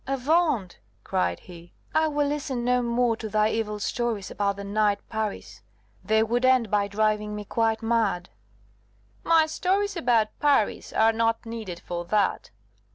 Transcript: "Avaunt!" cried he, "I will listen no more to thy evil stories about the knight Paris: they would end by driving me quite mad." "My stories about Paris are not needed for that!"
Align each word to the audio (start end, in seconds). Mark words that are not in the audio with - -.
"Avaunt!" 0.07 0.79
cried 1.03 1.41
he, 1.41 1.73
"I 1.93 2.07
will 2.07 2.25
listen 2.25 2.65
no 2.65 2.81
more 2.81 3.15
to 3.17 3.29
thy 3.29 3.49
evil 3.49 3.79
stories 3.79 4.31
about 4.31 4.55
the 4.55 4.63
knight 4.63 4.97
Paris: 5.09 5.61
they 6.03 6.23
would 6.23 6.43
end 6.43 6.71
by 6.71 6.87
driving 6.87 7.35
me 7.35 7.45
quite 7.45 7.83
mad." 7.83 8.29
"My 9.23 9.45
stories 9.45 9.95
about 9.95 10.29
Paris 10.39 10.91
are 10.91 11.13
not 11.13 11.45
needed 11.45 11.79
for 11.81 12.03
that!" 12.05 12.49